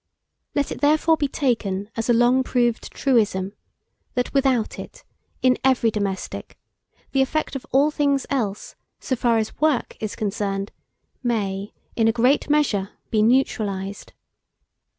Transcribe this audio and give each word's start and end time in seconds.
Let 0.55 0.71
it, 0.71 0.81
therefore, 0.81 1.15
be 1.15 1.27
taken 1.27 1.91
as 1.95 2.09
a 2.09 2.13
long 2.13 2.41
proved 2.43 2.91
truism, 2.91 3.53
that 4.15 4.33
without 4.33 4.79
it, 4.79 5.03
in 5.43 5.59
every 5.63 5.91
domestic, 5.91 6.57
the 7.11 7.21
effect 7.21 7.55
of 7.55 7.67
all 7.71 7.91
things 7.91 8.25
else, 8.31 8.73
so 8.99 9.15
far 9.15 9.37
as 9.37 9.61
work 9.61 9.95
is 9.99 10.15
concerned, 10.15 10.71
may, 11.21 11.71
in 11.95 12.07
a 12.07 12.11
great 12.11 12.49
measure, 12.49 12.89
be 13.11 13.21
neutralized. 13.21 14.13